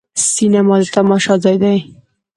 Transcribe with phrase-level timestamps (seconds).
[0.31, 1.77] سینما د تماشا ځای دی.